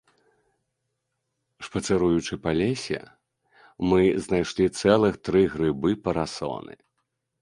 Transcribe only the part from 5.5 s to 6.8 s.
грыбы-парасоны!